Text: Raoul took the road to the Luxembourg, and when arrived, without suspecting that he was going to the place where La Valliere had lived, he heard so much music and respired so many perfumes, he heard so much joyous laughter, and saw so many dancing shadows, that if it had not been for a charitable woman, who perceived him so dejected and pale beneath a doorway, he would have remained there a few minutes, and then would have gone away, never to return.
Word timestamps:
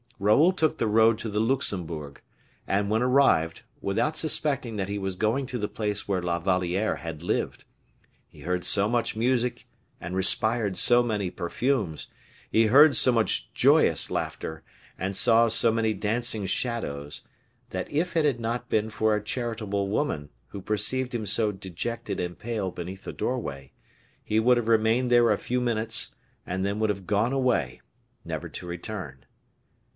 Raoul 0.17 0.51
took 0.51 0.77
the 0.77 0.87
road 0.87 1.17
to 1.19 1.29
the 1.29 1.39
Luxembourg, 1.39 2.21
and 2.67 2.89
when 2.91 3.01
arrived, 3.01 3.61
without 3.81 4.15
suspecting 4.17 4.75
that 4.75 4.89
he 4.89 4.99
was 4.99 5.15
going 5.15 5.45
to 5.47 5.57
the 5.59 5.67
place 5.67 6.07
where 6.07 6.21
La 6.21 6.37
Valliere 6.37 6.97
had 6.97 7.21
lived, 7.23 7.65
he 8.27 8.41
heard 8.41 8.63
so 8.63 8.87
much 8.87 9.15
music 9.15 9.67
and 9.99 10.15
respired 10.15 10.77
so 10.77 11.01
many 11.01 11.29
perfumes, 11.31 12.07
he 12.51 12.67
heard 12.67 12.95
so 12.95 13.11
much 13.11 13.51
joyous 13.53 14.09
laughter, 14.11 14.63
and 14.97 15.15
saw 15.17 15.47
so 15.47 15.71
many 15.71 15.91
dancing 15.93 16.45
shadows, 16.45 17.23
that 17.69 17.91
if 17.91 18.15
it 18.15 18.25
had 18.25 18.39
not 18.39 18.69
been 18.69 18.91
for 18.91 19.15
a 19.15 19.23
charitable 19.23 19.87
woman, 19.87 20.29
who 20.47 20.61
perceived 20.61 21.13
him 21.15 21.25
so 21.27 21.51
dejected 21.51 22.19
and 22.19 22.39
pale 22.39 22.69
beneath 22.71 23.05
a 23.05 23.13
doorway, 23.13 23.71
he 24.23 24.39
would 24.39 24.57
have 24.57 24.67
remained 24.67 25.11
there 25.11 25.29
a 25.31 25.37
few 25.37 25.61
minutes, 25.61 26.15
and 26.45 26.63
then 26.65 26.79
would 26.79 26.89
have 26.91 27.07
gone 27.07 27.33
away, 27.33 27.81
never 28.25 28.49
to 28.49 28.65
return. 28.67 29.25